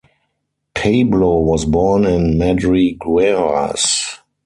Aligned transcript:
Pablo 0.73 1.41
was 1.41 1.63
born 1.65 2.05
in 2.05 2.39
Madrigueras. 2.39 4.17